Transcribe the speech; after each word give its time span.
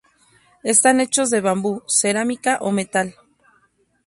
Están 0.63 0.99
hechos 0.99 1.29
de 1.29 1.41
bambú, 1.41 1.83
cerámica 1.85 2.57
o 2.61 2.71
metal. 2.71 3.13